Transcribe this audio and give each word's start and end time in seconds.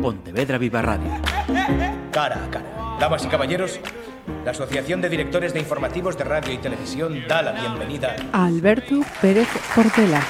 Pontevedra 0.00 0.56
Viva 0.56 0.80
Radio. 0.80 1.10
Cara 2.10 2.44
a 2.44 2.50
cara. 2.50 2.96
Damas 2.98 3.24
y 3.24 3.28
caballeros, 3.28 3.80
la 4.44 4.52
Asociación 4.52 5.00
de 5.00 5.08
Directores 5.08 5.52
de 5.52 5.60
Informativos 5.60 6.16
de 6.16 6.24
Radio 6.24 6.52
y 6.54 6.58
Televisión 6.58 7.22
da 7.28 7.42
la 7.42 7.52
bienvenida 7.52 8.16
a 8.32 8.46
Alberto 8.46 9.00
Pérez 9.20 9.48
Portela. 9.74 10.20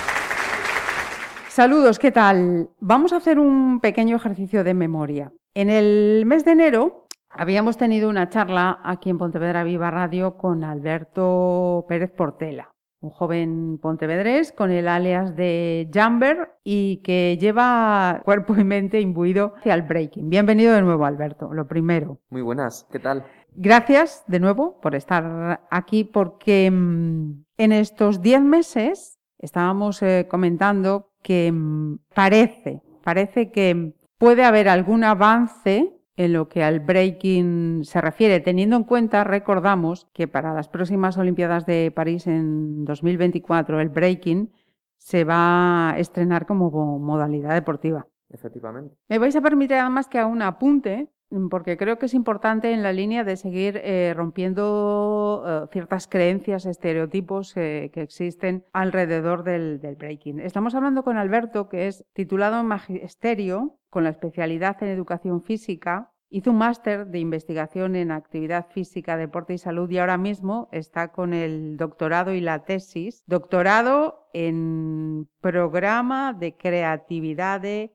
Saludos, 1.49 1.99
¿qué 1.99 2.11
tal? 2.11 2.71
Vamos 2.81 3.13
a 3.13 3.17
hacer 3.17 3.39
un 3.39 3.81
pequeño 3.81 4.17
ejercicio 4.17 4.65
de 4.65 4.75
memoria. 4.75 5.33
En 5.55 5.71
el 5.71 6.25
mes 6.27 6.45
de 6.45 6.53
enero 6.53 7.07
habíamos 7.29 7.77
tenido 7.77 8.09
una 8.09 8.29
charla 8.29 8.81
aquí 8.85 9.11
en 9.11 9.19
Pontevedra 9.19 9.65
Viva 9.65 9.91
Radio 9.91 10.37
con 10.37 10.65
Alberto 10.65 11.85
Pérez 11.89 12.11
Portela, 12.11 12.73
un 13.01 13.11
joven 13.11 13.79
pontevedrés 13.79 14.53
con 14.53 14.71
el 14.71 14.87
alias 14.87 15.35
de 15.35 15.91
Jumper 15.93 16.51
y 16.63 16.99
que 16.99 17.39
lleva 17.41 18.21
cuerpo 18.25 18.55
y 18.57 18.65
mente 18.65 19.01
imbuido 19.01 19.55
hacia 19.57 19.75
el 19.75 19.83
breaking. 19.83 20.29
Bienvenido 20.29 20.75
de 20.75 20.83
nuevo, 20.83 21.07
Alberto, 21.07 21.53
lo 21.53 21.67
primero. 21.67 22.19
Muy 22.29 22.43
buenas, 22.43 22.87
¿qué 22.93 22.99
tal? 22.99 23.25
Gracias 23.55 24.23
de 24.27 24.39
nuevo 24.39 24.81
por 24.81 24.95
estar 24.95 25.63
aquí 25.71 26.05
porque 26.05 26.71
mm, 26.71 27.45
en 27.57 27.73
estos 27.73 28.21
10 28.21 28.43
meses 28.43 29.19
estábamos 29.39 30.03
eh, 30.03 30.27
comentando 30.31 31.11
que 31.23 31.51
mm, 31.53 32.01
parece, 32.15 32.83
parece 33.03 33.51
que 33.51 33.95
puede 34.19 34.45
haber 34.45 34.69
algún 34.69 35.05
avance 35.05 36.00
en 36.21 36.35
lo 36.35 36.51
que 36.51 36.63
al 36.63 36.81
breaking 36.81 37.83
se 37.85 37.99
refiere, 37.99 38.41
teniendo 38.41 38.77
en 38.77 38.85
cuenta, 38.85 39.25
recordamos, 39.25 40.07
que 40.13 40.29
para 40.29 40.53
las 40.53 40.69
próximas 40.69 41.17
Olimpiadas 41.17 41.65
de 41.65 41.91
París 41.91 42.27
en 42.27 42.85
2024 42.85 43.81
el 43.81 43.89
breaking 43.89 44.53
se 44.99 45.25
va 45.25 45.93
a 45.93 45.99
estrenar 45.99 46.45
como 46.45 46.99
modalidad 46.99 47.55
deportiva. 47.55 48.07
Efectivamente. 48.29 48.95
Me 49.09 49.19
vais 49.19 49.35
a 49.35 49.41
permitir 49.41 49.79
además 49.79 50.09
que 50.09 50.19
haga 50.19 50.29
un 50.29 50.43
apunte 50.43 51.09
porque 51.49 51.77
creo 51.77 51.99
que 51.99 52.07
es 52.07 52.15
importante 52.15 52.73
en 52.73 52.83
la 52.83 52.93
línea 52.93 53.23
de 53.23 53.37
seguir 53.37 53.81
eh, 53.85 54.13
rompiendo 54.17 55.45
eh, 55.47 55.69
ciertas 55.73 56.09
creencias, 56.09 56.67
estereotipos 56.67 57.57
eh, 57.57 57.91
que 57.95 58.03
existen 58.03 58.65
alrededor 58.73 59.45
del, 59.45 59.79
breaking. 59.79 60.41
Estamos 60.41 60.75
hablando 60.75 61.05
con 61.05 61.19
Alberto, 61.19 61.69
que 61.69 61.87
es 61.87 62.05
titulado 62.15 62.59
en 62.61 62.67
Magisterio, 62.67 63.79
con 63.91 64.05
la 64.05 64.11
especialidad 64.11 64.83
en 64.83 64.89
Educación 64.89 65.43
Física. 65.43 66.11
Hizo 66.33 66.53
un 66.53 66.59
máster 66.59 67.09
de 67.09 67.19
investigación 67.19 67.97
en 67.97 68.13
actividad 68.13 68.69
física, 68.69 69.17
deporte 69.17 69.55
y 69.55 69.59
salud 69.59 69.91
y 69.91 69.99
ahora 69.99 70.17
mismo 70.17 70.69
está 70.71 71.09
con 71.09 71.35
el 71.35 71.77
doctorado 71.77 72.33
y 72.33 72.41
la 72.41 72.65
tesis. 72.65 73.25
Doctorado 73.27 74.29
en 74.33 75.29
programa 75.41 76.33
de 76.33 76.57
creatividad 76.57 77.65
e 77.65 77.91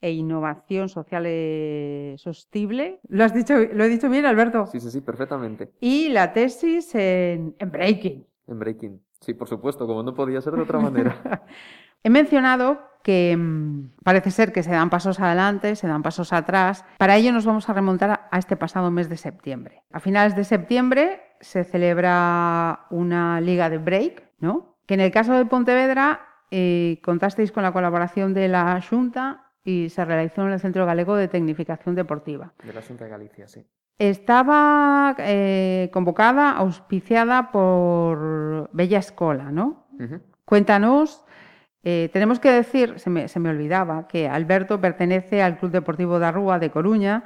innovación 0.00 0.88
social 0.88 1.24
e 1.26 2.14
sostenible. 2.16 3.00
¿Lo 3.06 3.22
has 3.22 3.34
dicho, 3.34 3.54
lo 3.54 3.84
he 3.84 3.88
dicho 3.88 4.08
bien, 4.08 4.24
Alberto? 4.24 4.66
Sí, 4.66 4.80
sí, 4.80 4.90
sí, 4.90 5.02
perfectamente. 5.02 5.72
Y 5.80 6.08
la 6.08 6.32
tesis 6.32 6.94
en, 6.94 7.54
breaking. 7.58 8.26
En 8.46 8.58
breaking. 8.58 9.02
Sí, 9.20 9.34
por 9.34 9.48
supuesto, 9.48 9.86
como 9.86 10.02
no 10.02 10.14
podía 10.14 10.40
ser 10.40 10.54
de 10.54 10.62
otra 10.62 10.78
manera. 10.78 11.16
He 12.02 12.08
mencionado 12.08 12.80
que 13.04 13.36
mm, 13.36 13.90
parece 14.02 14.30
ser 14.30 14.52
que 14.52 14.62
se 14.62 14.72
dan 14.72 14.90
pasos 14.90 15.20
adelante, 15.20 15.76
se 15.76 15.86
dan 15.86 16.02
pasos 16.02 16.32
atrás. 16.32 16.84
Para 16.98 17.16
ello 17.16 17.32
nos 17.32 17.44
vamos 17.44 17.68
a 17.68 17.74
remontar 17.74 18.28
a 18.30 18.38
este 18.38 18.56
pasado 18.56 18.90
mes 18.90 19.08
de 19.08 19.18
septiembre. 19.18 19.82
A 19.92 20.00
finales 20.00 20.34
de 20.34 20.42
septiembre 20.42 21.20
se 21.40 21.64
celebra 21.64 22.86
una 22.90 23.40
liga 23.42 23.68
de 23.68 23.78
break, 23.78 24.24
¿no? 24.40 24.78
Que 24.86 24.94
en 24.94 25.00
el 25.00 25.12
caso 25.12 25.34
de 25.34 25.44
Pontevedra 25.44 26.26
eh, 26.50 26.98
contasteis 27.04 27.52
con 27.52 27.62
la 27.62 27.72
colaboración 27.72 28.32
de 28.32 28.48
la 28.48 28.80
Junta 28.80 29.50
y 29.62 29.90
se 29.90 30.04
realizó 30.04 30.42
en 30.46 30.52
el 30.52 30.60
Centro 30.60 30.86
Galego 30.86 31.14
de 31.14 31.28
Tecnificación 31.28 31.94
Deportiva. 31.94 32.54
De 32.64 32.72
la 32.72 32.80
Junta 32.80 33.04
de 33.04 33.10
Galicia, 33.10 33.46
sí. 33.46 33.66
Estaba 33.98 35.14
eh, 35.18 35.90
convocada, 35.92 36.52
auspiciada 36.52 37.52
por 37.52 38.70
Bella 38.72 38.98
Escola, 38.98 39.52
¿no? 39.52 39.86
Cuéntanos, 40.44 41.24
eh, 41.84 42.10
tenemos 42.12 42.40
que 42.40 42.50
decir, 42.50 42.98
se 42.98 43.10
me, 43.10 43.28
se 43.28 43.38
me, 43.38 43.50
olvidaba, 43.50 44.08
que 44.08 44.28
Alberto 44.28 44.80
pertenece 44.80 45.42
al 45.42 45.58
Club 45.58 45.70
Deportivo 45.70 46.18
de 46.18 46.26
Arrúa 46.26 46.58
de 46.58 46.70
Coruña, 46.70 47.24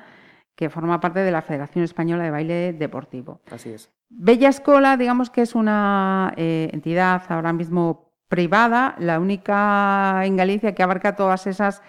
que 0.55 0.69
forma 0.69 1.01
parte 1.01 1.21
de 1.21 1.31
la 1.31 1.43
Federación 1.43 1.85
Española 1.85 2.25
de 2.25 2.31
Baile 2.31 2.73
Deportivo. 2.73 3.41
Así 3.51 3.71
es. 3.71 3.91
Bella 4.11 4.49
Escola, 4.49 4.97
digamos 4.97 5.31
que 5.31 5.43
es 5.43 5.55
una 5.55 6.35
eh, 6.37 6.69
entidad 6.73 7.23
ahora 7.29 7.53
mismo 7.53 8.13
privada, 8.29 8.95
la 8.99 9.21
única 9.21 10.23
en 10.25 10.37
Galicia 10.37 10.75
que 10.75 10.83
abarca 10.83 11.17
todas 11.17 11.47
esas 11.47 11.83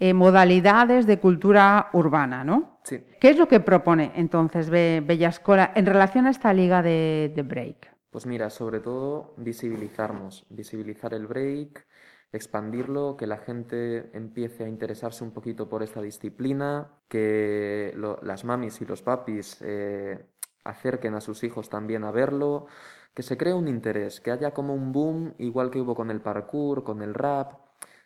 eh, 0.00 0.14
modalidades 0.14 1.06
de 1.06 1.18
cultura 1.18 1.88
urbana, 1.92 2.44
¿no? 2.44 2.78
Sí. 2.84 3.02
¿Qué 3.20 3.30
es 3.30 3.38
lo 3.38 3.48
que 3.48 3.58
propone 3.60 4.12
entonces 4.14 4.70
Bella 4.70 5.28
Escola 5.28 5.72
en 5.74 5.86
relación 5.86 6.26
a 6.26 6.30
esta 6.30 6.52
liga 6.52 6.82
de, 6.82 7.44
break? 7.44 7.96
Pues 8.10 8.24
mira, 8.24 8.48
sobre 8.48 8.80
todo 8.80 9.34
visibilizarnos, 9.36 10.46
visibilizar 10.50 11.14
el 11.14 11.26
break, 11.26 11.86
expandirlo, 12.32 13.16
que 13.16 13.26
la 13.26 13.38
gente 13.38 14.10
empiece 14.12 14.64
a 14.64 14.68
interesarse 14.68 15.24
un 15.24 15.32
poquito 15.32 15.68
por 15.68 15.82
esta 15.82 16.02
disciplina, 16.02 16.90
que 17.08 17.94
las 18.22 18.44
mamis 18.44 18.80
y 18.80 18.84
los 18.84 19.02
papis 19.02 19.58
eh, 19.62 20.26
acerquen 20.64 21.14
a 21.14 21.20
sus 21.20 21.42
hijos 21.44 21.68
también 21.68 22.04
a 22.04 22.10
verlo, 22.10 22.66
que 23.14 23.22
se 23.22 23.36
cree 23.36 23.54
un 23.54 23.68
interés, 23.68 24.20
que 24.20 24.30
haya 24.30 24.52
como 24.52 24.74
un 24.74 24.92
boom, 24.92 25.34
igual 25.38 25.70
que 25.70 25.80
hubo 25.80 25.94
con 25.94 26.10
el 26.10 26.20
parkour, 26.20 26.84
con 26.84 27.02
el 27.02 27.14
rap, 27.14 27.54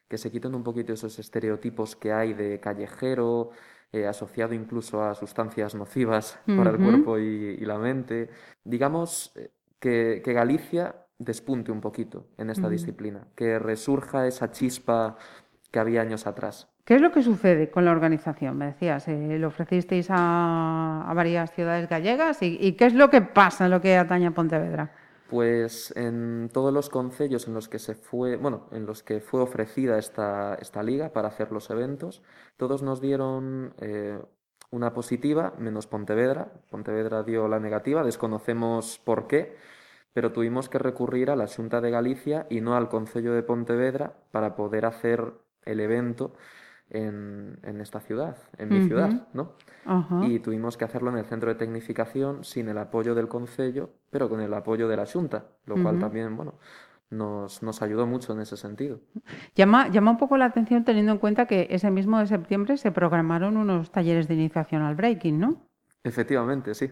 que 0.08 0.18
se 0.18 0.30
quiten 0.30 0.54
un 0.54 0.62
poquito 0.62 0.92
esos 0.92 1.18
estereotipos 1.18 1.96
que 1.96 2.12
hay 2.12 2.34
de 2.34 2.60
callejero, 2.60 3.50
eh, 3.92 4.06
asociado 4.06 4.54
incluso 4.54 5.02
a 5.02 5.14
sustancias 5.14 5.74
nocivas 5.74 6.38
para 6.46 6.70
el 6.70 6.78
cuerpo 6.78 7.18
y, 7.18 7.56
la 7.58 7.78
mente. 7.78 8.30
Digamos 8.64 9.32
eh, 9.36 9.50
que, 9.78 10.22
Galicia 10.24 11.01
despunte 11.24 11.72
un 11.72 11.80
poquito 11.80 12.26
en 12.38 12.50
esta 12.50 12.68
disciplina, 12.68 13.26
que 13.34 13.58
resurja 13.58 14.26
esa 14.26 14.50
chispa 14.50 15.16
que 15.70 15.78
había 15.78 16.02
años 16.02 16.26
atrás. 16.26 16.68
¿Qué 16.84 16.96
es 16.96 17.00
lo 17.00 17.12
que 17.12 17.22
sucede 17.22 17.70
con 17.70 17.84
la 17.84 17.92
organización? 17.92 18.58
Me 18.58 18.66
decías, 18.66 19.06
eh, 19.08 19.38
lo 19.38 19.48
ofrecisteis 19.48 20.08
a, 20.10 21.10
varias 21.14 21.52
ciudades 21.52 21.88
gallegas 21.88 22.42
y, 22.42 22.58
y, 22.60 22.72
¿qué 22.72 22.86
es 22.86 22.94
lo 22.94 23.08
que 23.08 23.22
pasa 23.22 23.66
en 23.66 23.70
lo 23.70 23.80
que 23.80 23.96
atañe 23.96 24.26
a 24.26 24.32
Pontevedra? 24.32 24.92
Pues 25.32 25.94
en 25.96 26.50
todos 26.52 26.74
los 26.74 26.90
concellos 26.90 27.48
en 27.48 27.54
los 27.54 27.68
que 27.68 27.78
se 27.78 27.94
fue, 27.94 28.36
bueno, 28.36 28.66
en 28.70 28.84
los 28.84 29.02
que 29.02 29.20
fue 29.20 29.40
ofrecida 29.40 29.96
esta, 29.98 30.56
esta 30.60 30.82
liga 30.82 31.10
para 31.14 31.28
hacer 31.28 31.52
los 31.52 31.70
eventos, 31.70 32.22
todos 32.58 32.82
nos 32.82 33.00
dieron 33.00 33.72
eh, 33.78 34.20
una 34.70 34.92
positiva, 34.92 35.54
menos 35.58 35.86
Pontevedra. 35.86 36.52
Pontevedra 36.68 37.22
dio 37.22 37.46
la 37.46 37.60
negativa, 37.60 38.02
desconocemos 38.02 39.00
por 39.04 39.26
qué, 39.26 39.56
pero 40.12 40.32
tuvimos 40.32 40.68
que 40.68 40.78
recurrir 40.78 41.30
a 41.30 41.36
la 41.36 41.46
Junta 41.46 41.80
de 41.80 41.90
Galicia 41.90 42.46
y 42.50 42.60
no 42.60 42.76
al 42.76 42.88
Concello 42.88 43.32
de 43.32 43.42
Pontevedra 43.42 44.14
para 44.30 44.54
poder 44.54 44.84
hacer 44.84 45.32
el 45.64 45.80
evento 45.80 46.34
en, 46.90 47.80
esta 47.80 48.00
ciudad, 48.00 48.36
en 48.58 48.68
mi 48.68 48.86
ciudad, 48.86 49.28
¿no? 49.32 49.54
Y 50.22 50.40
tuvimos 50.40 50.76
que 50.76 50.84
hacerlo 50.84 51.10
en 51.10 51.18
el 51.18 51.24
centro 51.24 51.48
de 51.48 51.54
tecnificación 51.54 52.44
sin 52.44 52.68
el 52.68 52.76
apoyo 52.76 53.14
del 53.14 53.28
Concello, 53.28 53.90
pero 54.10 54.28
con 54.28 54.40
el 54.40 54.52
apoyo 54.52 54.88
de 54.88 54.96
la 54.96 55.06
Junta, 55.06 55.46
lo 55.64 55.82
cual 55.82 55.98
también, 55.98 56.36
bueno, 56.36 56.54
nos, 57.08 57.62
nos, 57.62 57.82
ayudó 57.82 58.06
mucho 58.06 58.32
en 58.32 58.40
ese 58.40 58.56
sentido. 58.56 59.00
Llama, 59.54 59.88
llama 59.88 60.10
un 60.10 60.18
poco 60.18 60.36
la 60.36 60.46
atención 60.46 60.84
teniendo 60.84 61.12
en 61.12 61.18
cuenta 61.18 61.46
que 61.46 61.66
ese 61.70 61.90
mismo 61.90 62.18
de 62.18 62.26
septiembre 62.26 62.76
se 62.76 62.90
programaron 62.92 63.56
unos 63.56 63.90
talleres 63.90 64.28
de 64.28 64.34
iniciación 64.34 64.82
al 64.82 64.94
breaking, 64.94 65.38
¿no? 65.38 65.66
Efectivamente, 66.04 66.74
sí. 66.74 66.90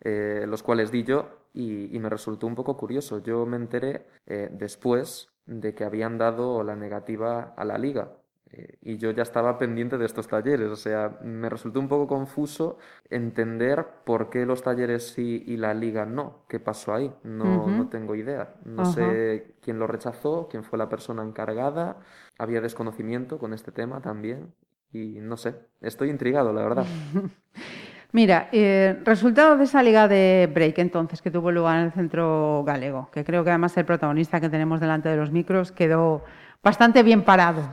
Eh, 0.00 0.44
los 0.46 0.62
cuales 0.62 0.92
di 0.92 1.02
yo 1.02 1.28
y, 1.52 1.98
me 1.98 2.08
resultó 2.08 2.46
un 2.46 2.54
poco 2.54 2.76
curioso. 2.76 3.22
Yo 3.22 3.46
me 3.46 3.56
enteré 3.56 4.06
eh, 4.26 4.48
después 4.52 5.30
de 5.46 5.74
que 5.74 5.84
habían 5.84 6.18
dado 6.18 6.62
la 6.62 6.76
negativa 6.76 7.54
a 7.56 7.64
la 7.64 7.78
liga, 7.78 8.12
eh, 8.50 8.78
y 8.80 8.96
yo 8.96 9.10
ya 9.10 9.22
estaba 9.22 9.58
pendiente 9.58 9.98
de 9.98 10.06
estos 10.06 10.26
talleres, 10.28 10.70
o 10.70 10.76
sea, 10.76 11.18
me 11.22 11.48
resultó 11.50 11.80
un 11.80 11.88
poco 11.88 12.06
confuso 12.06 12.78
entender 13.10 13.86
por 14.04 14.30
qué 14.30 14.46
los 14.46 14.62
talleres 14.62 15.08
sí 15.08 15.42
y 15.46 15.56
la 15.56 15.74
liga 15.74 16.06
no. 16.06 16.44
¿Qué 16.48 16.58
pasó 16.58 16.94
ahí? 16.94 17.12
No, 17.24 17.66
no 17.66 17.88
tengo 17.88 18.14
idea. 18.14 18.54
No 18.64 18.84
sé 18.86 19.56
quién 19.60 19.78
lo 19.78 19.86
rechazó, 19.86 20.48
quién 20.50 20.64
fue 20.64 20.78
la 20.78 20.88
persona 20.88 21.22
encargada. 21.22 21.98
Había 22.38 22.60
desconocimiento 22.60 23.38
con 23.38 23.52
este 23.52 23.72
tema 23.72 24.00
también. 24.00 24.54
Y 24.92 25.20
no 25.20 25.36
sé, 25.36 25.54
estoy 25.82 26.08
intrigado, 26.08 26.52
la 26.52 26.62
verdad. 26.62 26.86
Mira, 28.12 28.48
eh, 28.52 28.98
resultado 29.04 29.58
de 29.58 29.64
esa 29.64 29.82
liga 29.82 30.08
de 30.08 30.50
break 30.52 30.78
entonces 30.78 31.20
que 31.20 31.30
tuvo 31.30 31.52
lugar 31.52 31.78
en 31.78 31.84
el 31.86 31.92
centro 31.92 32.64
galego, 32.64 33.10
que 33.12 33.22
creo 33.22 33.44
que 33.44 33.50
además 33.50 33.76
el 33.76 33.84
protagonista 33.84 34.40
que 34.40 34.48
tenemos 34.48 34.80
delante 34.80 35.10
de 35.10 35.16
los 35.16 35.30
micros 35.30 35.72
quedó 35.72 36.24
bastante 36.62 37.02
bien 37.02 37.22
parado. 37.22 37.68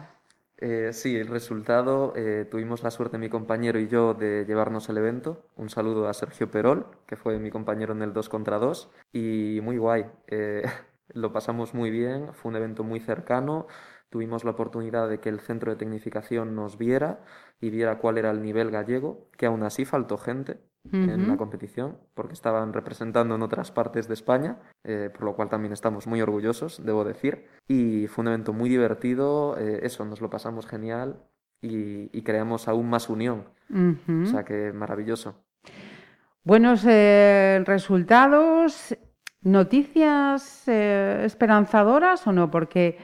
Eh, 0.58 0.92
sí, 0.94 1.16
el 1.16 1.28
resultado, 1.28 2.14
eh, 2.16 2.48
tuvimos 2.50 2.82
la 2.84 2.92
suerte 2.92 3.18
mi 3.18 3.30
compañero 3.30 3.80
y 3.80 3.88
yo 3.88 4.14
de 4.14 4.46
llevarnos 4.46 4.88
el 4.90 4.98
evento. 4.98 5.46
Un 5.56 5.70
saludo 5.70 6.08
a 6.08 6.14
Sergio 6.14 6.50
Perol, 6.50 6.88
que 7.06 7.18
fue 7.18 7.38
mi 7.40 7.50
compañero 7.50 7.94
en 7.94 8.02
el 8.02 8.14
2 8.14 8.30
contra 8.30 8.58
2, 8.58 8.90
y 9.12 9.60
muy 9.64 9.78
guay. 9.78 10.06
Eh, 10.28 10.64
lo 11.14 11.34
pasamos 11.34 11.74
muy 11.74 11.92
bien, 11.92 12.34
fue 12.34 12.50
un 12.50 12.56
evento 12.56 12.84
muy 12.84 13.00
cercano, 13.00 13.68
tuvimos 14.15 14.45
la 14.45 14.51
oportunidad 14.51 15.09
de 15.09 15.19
que 15.19 15.27
el 15.27 15.41
centro 15.41 15.73
de 15.73 15.75
tecnificación 15.75 16.56
nos 16.56 16.77
viera 16.77 17.19
y 17.59 17.69
viera 17.69 17.97
cuál 17.97 18.17
era 18.17 18.31
el 18.31 18.41
nivel 18.41 18.71
gallego, 18.71 19.27
que 19.38 19.45
aún 19.45 19.62
así 19.63 19.83
faltó 19.83 20.17
gente 20.17 20.62
en 20.94 21.27
la 21.27 21.35
competición, 21.35 21.97
porque 22.13 22.31
estaban 22.31 22.71
representando 22.71 23.35
en 23.35 23.41
otras 23.41 23.71
partes 23.71 24.07
de 24.07 24.13
España, 24.13 24.57
eh, 24.85 25.09
por 25.12 25.23
lo 25.25 25.35
cual 25.35 25.50
también 25.50 25.73
estamos 25.73 26.07
muy 26.07 26.21
orgullosos, 26.21 26.81
debo 26.85 27.03
decir. 27.03 27.45
Y 27.67 28.07
fue 28.07 28.21
un 28.21 28.29
evento 28.29 28.53
muy 28.53 28.69
divertido, 28.69 29.57
eh, 29.57 29.81
eso, 29.83 30.06
nos 30.06 30.21
lo 30.21 30.29
pasamos 30.29 30.65
genial 30.65 31.21
y, 31.62 32.21
creamos 32.21 32.69
aún 32.69 32.89
más 32.89 33.09
unión. 33.09 33.50
O 33.69 34.27
sea 34.27 34.45
que 34.45 34.71
maravilloso. 34.71 35.44
Buenos 36.45 36.85
eh, 36.88 37.62
resultados, 37.65 38.95
noticias 39.41 40.69
esperanzadoras 40.69 42.25
o 42.27 42.31
no, 42.31 42.50
porque 42.50 42.97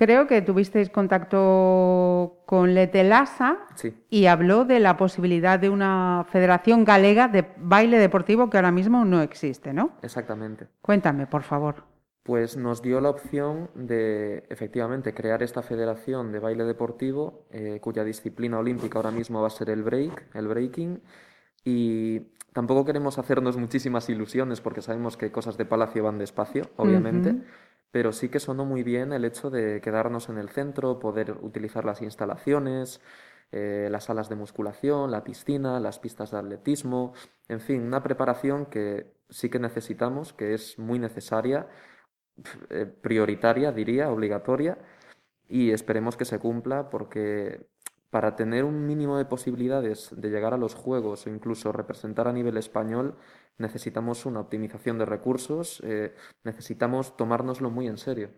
Creo 0.00 0.26
que 0.26 0.40
tuvisteis 0.40 0.88
contacto 0.88 2.40
con 2.46 2.72
Letelasa 2.72 3.66
y 4.08 4.24
habló 4.24 4.64
de 4.64 4.80
la 4.80 4.96
posibilidad 4.96 5.58
de 5.58 5.68
una 5.68 6.24
federación 6.30 6.86
galega 6.86 7.28
de 7.28 7.44
baile 7.58 7.98
deportivo 7.98 8.48
que 8.48 8.56
ahora 8.56 8.70
mismo 8.70 9.04
no 9.04 9.20
existe, 9.20 9.74
¿no? 9.74 9.98
Exactamente. 10.00 10.68
Cuéntame, 10.80 11.26
por 11.26 11.42
favor. 11.42 11.84
Pues 12.22 12.56
nos 12.56 12.80
dio 12.80 13.02
la 13.02 13.10
opción 13.10 13.68
de 13.74 14.46
efectivamente 14.48 15.12
crear 15.12 15.42
esta 15.42 15.60
federación 15.60 16.32
de 16.32 16.38
baile 16.38 16.64
deportivo, 16.64 17.44
eh, 17.50 17.78
cuya 17.82 18.02
disciplina 18.02 18.58
olímpica 18.58 18.98
ahora 18.98 19.10
mismo 19.10 19.42
va 19.42 19.48
a 19.48 19.50
ser 19.50 19.68
el 19.68 19.82
break, 19.82 20.34
el 20.34 20.48
breaking, 20.48 21.02
y 21.62 22.20
tampoco 22.54 22.86
queremos 22.86 23.18
hacernos 23.18 23.58
muchísimas 23.58 24.08
ilusiones 24.08 24.62
porque 24.62 24.80
sabemos 24.80 25.18
que 25.18 25.30
cosas 25.30 25.58
de 25.58 25.66
palacio 25.66 26.04
van 26.04 26.16
despacio, 26.16 26.70
obviamente 26.78 27.36
pero 27.90 28.12
sí 28.12 28.28
que 28.28 28.40
sonó 28.40 28.64
muy 28.64 28.82
bien 28.82 29.12
el 29.12 29.24
hecho 29.24 29.50
de 29.50 29.80
quedarnos 29.80 30.28
en 30.28 30.38
el 30.38 30.48
centro, 30.48 30.98
poder 30.98 31.32
utilizar 31.42 31.84
las 31.84 32.02
instalaciones, 32.02 33.00
eh, 33.52 33.88
las 33.90 34.04
salas 34.04 34.28
de 34.28 34.36
musculación, 34.36 35.10
la 35.10 35.24
piscina, 35.24 35.80
las 35.80 35.98
pistas 35.98 36.30
de 36.30 36.38
atletismo, 36.38 37.14
en 37.48 37.60
fin, 37.60 37.82
una 37.82 38.02
preparación 38.02 38.66
que 38.66 39.12
sí 39.28 39.50
que 39.50 39.58
necesitamos, 39.58 40.32
que 40.32 40.54
es 40.54 40.78
muy 40.78 40.98
necesaria, 40.98 41.68
eh, 42.70 42.86
prioritaria, 42.86 43.72
diría, 43.72 44.10
obligatoria, 44.10 44.78
y 45.48 45.72
esperemos 45.72 46.16
que 46.16 46.24
se 46.24 46.38
cumpla 46.38 46.90
porque 46.90 47.66
para 48.10 48.34
tener 48.36 48.64
un 48.64 48.86
mínimo 48.86 49.16
de 49.16 49.24
posibilidades 49.24 50.10
de 50.16 50.30
llegar 50.30 50.52
a 50.52 50.58
los 50.58 50.74
Juegos 50.74 51.26
o 51.26 51.30
incluso 51.30 51.72
representar 51.72 52.26
a 52.26 52.32
nivel 52.32 52.56
español, 52.56 53.16
necesitamos 53.58 54.26
una 54.26 54.40
optimización 54.40 54.98
de 54.98 55.04
recursos, 55.04 55.80
eh, 55.84 56.14
necesitamos 56.44 57.16
tomárnoslo 57.16 57.70
muy 57.70 57.86
en 57.86 57.98
serio. 57.98 58.30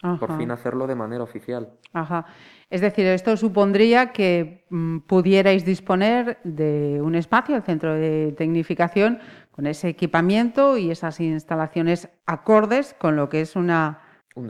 Por 0.00 0.36
fin 0.38 0.52
hacerlo 0.52 0.86
de 0.86 0.94
manera 0.94 1.24
oficial. 1.24 1.72
Ajá. 1.92 2.26
Es 2.70 2.80
decir, 2.80 3.04
esto 3.06 3.36
supondría 3.36 4.12
que 4.12 4.64
mm, 4.70 4.98
pudierais 4.98 5.64
disponer 5.64 6.38
de 6.44 7.00
un 7.02 7.16
espacio, 7.16 7.56
el 7.56 7.64
centro 7.64 7.94
de 7.94 8.32
tecnificación, 8.38 9.18
con 9.50 9.66
ese 9.66 9.88
equipamiento 9.88 10.78
y 10.78 10.92
esas 10.92 11.18
instalaciones 11.18 12.10
acordes 12.26 12.94
con 12.94 13.16
lo 13.16 13.28
que 13.28 13.40
es 13.40 13.56
una 13.56 14.07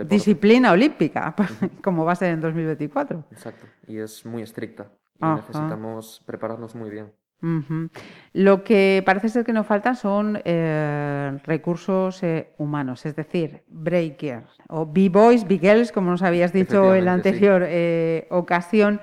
disciplina 0.08 0.72
olímpica, 0.72 1.34
como 1.82 2.04
va 2.04 2.12
a 2.12 2.16
ser 2.16 2.34
en 2.34 2.40
2024. 2.40 3.24
Exacto, 3.30 3.66
y 3.86 3.98
es 3.98 4.24
muy 4.24 4.42
estricta. 4.42 4.90
Y 5.20 5.26
necesitamos 5.26 6.22
prepararnos 6.26 6.74
muy 6.74 6.90
bien. 6.90 7.12
Lo 8.32 8.64
que 8.64 9.02
parece 9.06 9.28
ser 9.28 9.44
que 9.44 9.52
nos 9.52 9.66
faltan 9.66 9.94
son 9.94 10.40
eh, 10.44 11.38
recursos 11.44 12.22
eh, 12.24 12.52
humanos, 12.58 13.06
es 13.06 13.14
decir, 13.14 13.62
breakers 13.68 14.58
o 14.68 14.86
b-boys, 14.86 15.46
b-girls, 15.46 15.92
como 15.92 16.10
nos 16.10 16.22
habías 16.22 16.52
dicho 16.52 16.94
en 16.94 17.04
la 17.04 17.12
anterior 17.12 17.62
eh, 17.64 18.26
ocasión. 18.30 19.00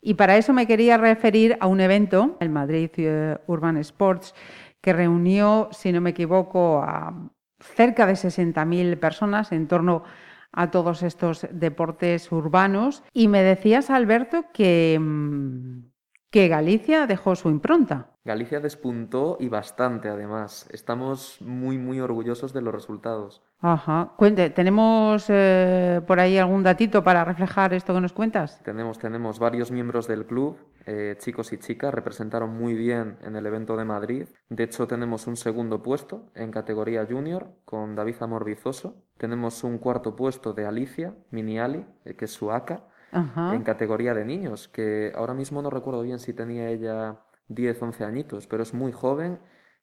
Y 0.00 0.14
para 0.14 0.36
eso 0.36 0.52
me 0.52 0.66
quería 0.66 0.96
referir 0.96 1.56
a 1.60 1.66
un 1.66 1.80
evento, 1.80 2.36
el 2.40 2.50
Madrid 2.50 2.90
Urban 3.46 3.76
Sports, 3.78 4.34
que 4.80 4.92
reunió, 4.92 5.68
si 5.72 5.92
no 5.92 6.00
me 6.00 6.10
equivoco, 6.10 6.82
a 6.82 7.30
cerca 7.62 8.06
de 8.06 8.14
60.000 8.14 8.98
personas 8.98 9.52
en 9.52 9.68
torno 9.68 10.04
a 10.52 10.70
todos 10.70 11.02
estos 11.02 11.46
deportes 11.50 12.30
urbanos. 12.30 13.02
Y 13.12 13.28
me 13.28 13.42
decías, 13.42 13.90
Alberto, 13.90 14.44
que, 14.52 14.98
mm, 15.00 15.91
que 16.32 16.48
Galicia 16.48 17.06
dejó 17.06 17.36
su 17.36 17.50
impronta. 17.50 18.08
Galicia 18.24 18.58
despuntó 18.58 19.36
y 19.38 19.48
bastante, 19.48 20.08
además. 20.08 20.66
Estamos 20.72 21.36
muy, 21.42 21.76
muy 21.76 22.00
orgullosos 22.00 22.54
de 22.54 22.62
los 22.62 22.72
resultados. 22.72 23.42
Ajá. 23.60 24.14
Cuente, 24.16 24.48
¿tenemos 24.48 25.26
eh, 25.28 26.00
por 26.06 26.18
ahí 26.18 26.38
algún 26.38 26.62
datito 26.62 27.04
para 27.04 27.22
reflejar 27.24 27.74
esto 27.74 27.92
que 27.92 28.00
nos 28.00 28.14
cuentas? 28.14 28.62
Tenemos, 28.62 28.98
tenemos 28.98 29.38
varios 29.38 29.70
miembros 29.70 30.08
del 30.08 30.24
club, 30.24 30.56
eh, 30.86 31.16
chicos 31.18 31.52
y 31.52 31.58
chicas, 31.58 31.92
representaron 31.92 32.56
muy 32.56 32.74
bien 32.74 33.18
en 33.22 33.36
el 33.36 33.44
evento 33.44 33.76
de 33.76 33.84
Madrid. 33.84 34.24
De 34.48 34.64
hecho, 34.64 34.86
tenemos 34.86 35.26
un 35.26 35.36
segundo 35.36 35.82
puesto 35.82 36.30
en 36.34 36.50
categoría 36.50 37.06
junior 37.06 37.50
con 37.66 37.94
David 37.94 38.16
Amor 38.20 38.46
Tenemos 39.18 39.62
un 39.64 39.76
cuarto 39.76 40.16
puesto 40.16 40.54
de 40.54 40.64
Alicia, 40.64 41.14
Mini 41.30 41.58
Ali, 41.58 41.84
eh, 42.06 42.14
que 42.14 42.24
es 42.24 42.32
su 42.32 42.50
ACA, 42.50 42.84
en 43.12 43.62
categoría 43.62 44.14
de 44.14 44.24
niños, 44.24 44.68
que 44.68 45.12
ahora 45.14 45.34
mismo 45.34 45.60
no 45.60 45.70
recuerdo 45.70 46.02
bien 46.02 46.18
si 46.18 46.32
tenía 46.32 46.70
ella 46.70 47.20
10, 47.48 47.82
11 47.82 48.04
añitos, 48.04 48.46
pero 48.46 48.62
es 48.62 48.72
muy 48.72 48.92
joven 48.92 49.38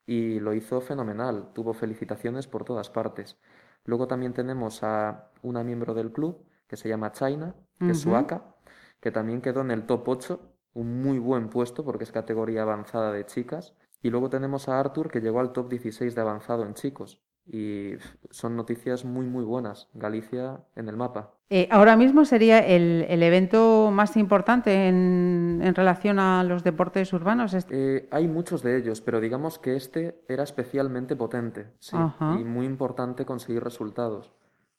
y 0.05 0.39
lo 0.39 0.53
hizo 0.53 0.81
fenomenal. 0.81 1.51
Tuvo 1.53 1.73
felicitaciones 1.73 2.47
por 2.47 2.65
todas 2.65 2.89
partes. 2.89 3.37
Luego 3.85 4.07
también 4.07 4.33
tenemos 4.33 4.83
a 4.83 5.31
una 5.41 5.63
miembro 5.63 5.93
del 5.93 6.11
club 6.11 6.45
que 6.67 6.77
se 6.77 6.89
llama 6.89 7.11
China, 7.11 7.55
que 7.79 7.91
es 7.91 8.01
Suaka, 8.01 8.55
que 8.99 9.11
también 9.11 9.41
quedó 9.41 9.61
en 9.61 9.71
el 9.71 9.85
top 9.85 10.07
8, 10.07 10.39
un 10.73 11.01
muy 11.01 11.19
buen 11.19 11.49
puesto 11.49 11.83
porque 11.83 12.03
es 12.03 12.11
categoría 12.11 12.63
avanzada 12.63 13.11
de 13.11 13.25
chicas. 13.25 13.75
Y 14.01 14.09
luego 14.09 14.29
tenemos 14.29 14.69
a 14.69 14.79
Arthur 14.79 15.11
que 15.11 15.21
llegó 15.21 15.39
al 15.39 15.51
top 15.51 15.69
16 15.69 16.15
de 16.15 16.21
avanzado 16.21 16.65
en 16.65 16.73
chicos. 16.73 17.21
Y 17.45 17.93
son 18.29 18.55
noticias 18.55 19.05
muy, 19.05 19.25
muy 19.25 19.43
buenas. 19.43 19.89
Galicia 19.93 20.63
en 20.75 20.89
el 20.89 20.97
mapa. 20.97 21.38
Eh, 21.51 21.67
ahora 21.71 21.97
mismo 21.97 22.25
sería 22.25 22.59
el, 22.59 23.23
evento 23.23 23.89
más 23.91 24.15
importante 24.17 24.87
en, 24.87 25.73
relación 25.75 26.19
a 26.19 26.43
los 26.43 26.63
deportes 26.63 27.11
urbanos. 27.11 27.55
Eh, 27.71 28.07
hay 28.11 28.27
muchos 28.27 28.61
de 28.61 28.77
ellos, 28.77 29.01
pero 29.01 29.19
digamos 29.19 29.57
que 29.57 29.75
este 29.75 30.21
era 30.27 30.43
especialmente 30.43 31.15
potente 31.15 31.71
sí, 31.79 31.97
y 32.39 32.43
muy 32.43 32.67
importante 32.67 33.25
conseguir 33.25 33.63
resultados, 33.63 34.31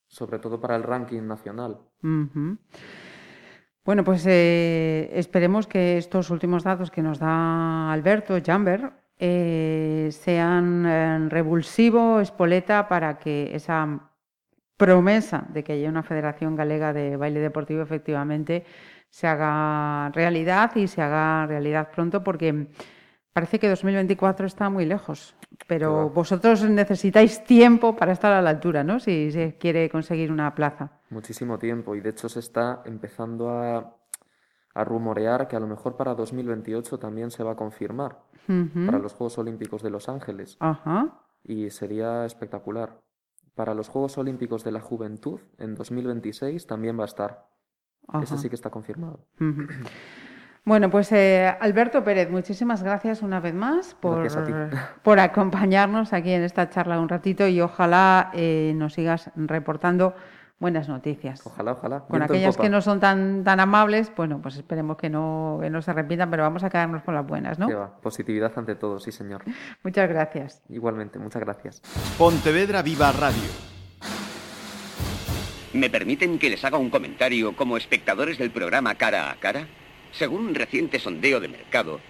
sobre 0.07 0.39
todo 0.39 0.61
para 0.61 0.77
el 0.77 0.85
ranking 0.85 1.23
nacional. 1.23 1.79
Bueno, 3.85 4.05
pues 4.05 4.25
eh, 4.29 5.11
esperemos 5.15 5.67
que 5.67 5.99
estos 5.99 6.31
últimos 6.31 6.63
datos 6.63 6.93
que 6.93 7.03
nos 7.03 7.19
da 7.19 7.93
Alberto 7.93 8.39
Jamber 8.45 8.93
sean 9.19 11.31
revulsivo, 11.31 12.21
espoleta, 12.21 12.89
para 12.89 13.19
que 13.19 13.57
esa 13.57 14.10
promesa 14.81 15.45
de 15.53 15.63
que 15.63 15.75
haya 15.75 15.91
una 15.91 16.03
Federación 16.03 16.57
Galega 16.57 16.95
de 16.95 17.19
Baile 17.19 17.41
Deportivo 17.41 17.83
efectivamente 17.83 18.65
se 19.11 19.27
haga 19.27 20.09
realidad 20.09 20.75
y 20.75 20.89
se 20.89 21.03
haga 21.03 21.47
realidad 21.47 21.91
pronto 21.95 22.25
porque 22.25 22.69
parece 23.35 23.59
que 23.59 23.69
2024 23.69 24.47
está 24.47 24.71
muy 24.71 24.87
lejos, 24.87 25.37
pero 25.67 26.09
vosotros 26.09 26.63
necesitáis 26.63 27.45
tiempo 27.45 27.95
para 27.95 28.13
estar 28.13 28.33
a 28.33 28.41
la 28.41 28.49
altura, 28.49 28.83
¿no? 28.83 28.99
Si 29.01 29.31
se 29.31 29.59
quiere 29.59 29.91
conseguir 29.91 30.33
una 30.33 30.55
plaza. 30.55 30.93
Muchísimo 31.11 31.59
tiempo 31.59 31.95
y 31.95 32.01
de 32.01 32.11
hecho 32.11 32.31
se 32.31 32.41
está 32.41 32.81
empezando 32.87 33.51
a, 33.51 33.97
rumorear 34.73 35.47
que 35.47 35.57
a 35.57 35.61
lo 35.61 35.67
mejor 35.67 35.95
para 35.95 36.15
2028 36.15 36.99
también 36.99 37.31
se 37.31 37.43
va 37.43 37.53
a 37.53 37.57
confirmar 37.57 38.17
para 38.87 38.99
los 38.99 39.13
Juegos 39.13 39.37
Olímpicos 39.37 39.83
de 39.83 39.91
Los 39.91 40.09
Ángeles. 40.09 40.57
Y 41.45 41.69
sería 41.69 42.25
espectacular 42.25 42.97
para 43.61 43.75
los 43.75 43.91
Juegos 43.91 44.17
Olímpicos 44.17 44.65
de 44.65 44.73
la 44.73 44.81
Juventud 44.81 45.39
en 45.59 45.75
2026 45.75 46.67
también 46.67 46.99
va 46.99 47.03
a 47.03 47.05
estar. 47.05 47.47
Ese 48.23 48.39
sí 48.39 48.49
que 48.49 48.55
está 48.55 48.71
confirmado. 48.71 49.27
Bueno, 50.65 50.89
pues 50.89 51.13
eh, 51.13 51.47
Alberto 51.61 52.03
Pérez, 52.03 52.31
muchísimas 52.31 52.83
gracias 52.83 53.21
una 53.21 53.39
vez 53.39 53.53
más 53.53 53.95
por, 54.01 54.27
por 55.03 55.21
acompañarnos 55.21 56.15
aquí 56.15 56.31
en 56.31 56.43
esta 56.43 56.71
charla 56.71 56.99
un 56.99 57.11
ratito 57.11 57.47
y 57.49 57.61
ojalá 57.61 58.31
eh, 58.33 58.73
nos 58.77 58.95
sigas 58.95 59.31
reportando 59.37 60.15
buenas 60.61 60.89
noticias. 60.89 61.45
Ojalá, 61.45 61.73
ojalá. 61.73 62.01
Con 62.01 62.23
aquellas 62.23 62.57
que 62.57 62.69
no 62.69 62.81
son 62.81 63.01
tan, 63.01 63.43
tan 63.43 63.59
amables, 63.59 64.13
bueno, 64.15 64.41
pues 64.41 64.57
esperemos 64.57 64.97
que 64.97 65.11
no, 65.11 65.59
no 65.59 65.83
se 65.83 65.91
arrepientan, 65.91 66.31
pero 66.31 66.45
vamos 66.45 66.63
a 66.63 66.71
quedarnos 66.71 67.03
con 67.03 67.15
las 67.15 67.27
buenas, 67.27 67.59
¿no? 67.59 67.69
Positividad 68.03 68.53
ante 68.55 68.77
todo, 68.77 69.01
sí, 69.01 69.11
señor. 69.11 69.43
Muchas 69.83 70.09
gracias. 70.09 70.63
Igualmente, 70.69 71.19
muchas 71.19 71.43
gracias. 71.43 71.83
Pontevedra 72.19 72.83
Viva 72.83 73.11
Radio. 73.11 73.49
¿Me 75.73 75.89
permiten 75.89 76.39
que 76.39 76.51
les 76.51 76.65
haga 76.65 76.79
un 76.79 76.91
comentario 76.91 77.57
como 77.57 77.77
espectadores 77.77 78.39
del 78.39 78.51
programa 78.51 78.97
Cara 78.97 79.31
a 79.31 79.37
Cara? 79.37 79.67
Según 80.13 80.47
un 80.47 80.55
reciente 80.55 80.99
sondeo 80.99 81.41
de 81.41 81.49
mercado, 81.49 82.01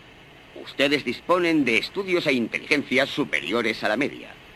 ustedes 0.62 1.04
disponen 1.04 1.64
de 1.64 1.78
estudios 1.78 2.26
e 2.26 2.33
inteligencias 2.33 3.11
superiores 3.11 3.85
a 3.85 3.88
la 3.88 3.99
media. 3.99 4.30